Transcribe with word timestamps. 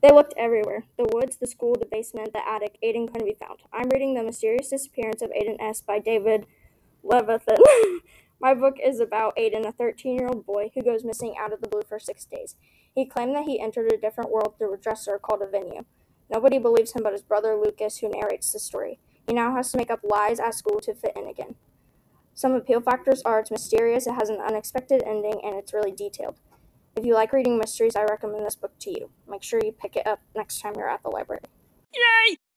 They 0.00 0.12
looked 0.12 0.34
everywhere 0.36 0.84
the 0.96 1.08
woods, 1.12 1.36
the 1.36 1.46
school, 1.46 1.74
the 1.78 1.86
basement, 1.86 2.32
the 2.32 2.46
attic. 2.46 2.78
Aidan 2.82 3.08
couldn't 3.08 3.26
be 3.26 3.34
found. 3.34 3.58
I'm 3.72 3.88
reading 3.88 4.14
The 4.14 4.22
Mysterious 4.22 4.68
Disappearance 4.68 5.22
of 5.22 5.32
Aidan 5.32 5.60
S. 5.60 5.80
by 5.80 5.98
David 5.98 6.46
Levithan. 7.04 7.58
My 8.40 8.54
book 8.54 8.76
is 8.82 9.00
about 9.00 9.36
Aidan, 9.36 9.66
a 9.66 9.72
13 9.72 10.16
year 10.16 10.28
old 10.28 10.46
boy 10.46 10.70
who 10.72 10.82
goes 10.82 11.04
missing 11.04 11.34
out 11.38 11.52
of 11.52 11.60
the 11.60 11.68
blue 11.68 11.82
for 11.88 11.98
six 11.98 12.24
days. 12.24 12.54
He 12.94 13.06
claimed 13.06 13.34
that 13.34 13.46
he 13.46 13.58
entered 13.58 13.92
a 13.92 13.98
different 13.98 14.30
world 14.30 14.54
through 14.56 14.74
a 14.74 14.78
dresser 14.78 15.18
called 15.18 15.40
Aveinieu. 15.40 15.84
Nobody 16.30 16.58
believes 16.58 16.92
him 16.92 17.02
but 17.02 17.12
his 17.12 17.22
brother 17.22 17.56
Lucas, 17.56 17.98
who 17.98 18.08
narrates 18.08 18.52
the 18.52 18.60
story. 18.60 19.00
He 19.26 19.34
now 19.34 19.54
has 19.56 19.72
to 19.72 19.78
make 19.78 19.90
up 19.90 20.00
lies 20.04 20.38
at 20.38 20.54
school 20.54 20.78
to 20.80 20.94
fit 20.94 21.16
in 21.16 21.26
again. 21.26 21.56
Some 22.34 22.52
appeal 22.52 22.80
factors 22.80 23.20
are 23.22 23.40
it's 23.40 23.50
mysterious, 23.50 24.06
it 24.06 24.14
has 24.14 24.28
an 24.28 24.38
unexpected 24.40 25.02
ending, 25.04 25.40
and 25.42 25.56
it's 25.56 25.74
really 25.74 25.90
detailed. 25.90 26.36
If 26.98 27.06
you 27.06 27.14
like 27.14 27.32
reading 27.32 27.58
mysteries, 27.58 27.94
I 27.94 28.02
recommend 28.02 28.44
this 28.44 28.56
book 28.56 28.72
to 28.80 28.90
you. 28.90 29.08
Make 29.28 29.44
sure 29.44 29.60
you 29.64 29.70
pick 29.70 29.94
it 29.94 30.04
up 30.04 30.18
next 30.34 30.60
time 30.60 30.72
you're 30.76 30.88
at 30.88 31.00
the 31.04 31.10
library. 31.10 31.42
Yay! 31.94 32.38